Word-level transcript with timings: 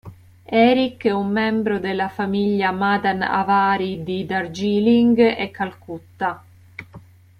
Erick 0.49 1.05
è 1.05 1.11
un 1.11 1.27
membro 1.31 1.77
della 1.77 2.09
famiglia 2.09 2.71
Madan-Avari 2.71 4.01
di 4.01 4.25
Darjeeling 4.25 5.19
e 5.19 5.51
Calcutta. 5.51 6.43